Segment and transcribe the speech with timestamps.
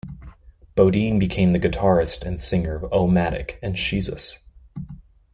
[0.75, 4.39] Bodine became the guitarist and singer of O-matic and Shesus.